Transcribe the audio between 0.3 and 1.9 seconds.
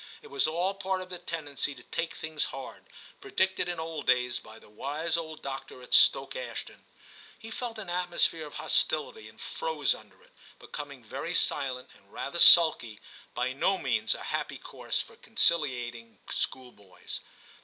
was all part of the tendency to